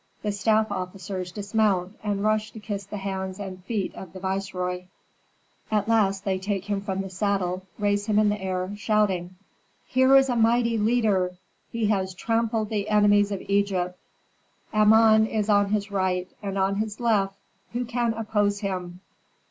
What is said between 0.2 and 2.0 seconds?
The staff officers dismount,